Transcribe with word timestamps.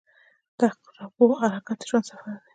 •د 0.57 0.59
عقربو 0.71 1.27
حرکت 1.41 1.77
د 1.81 1.83
ژوند 1.89 2.05
سفر 2.09 2.29
دی. 2.39 2.47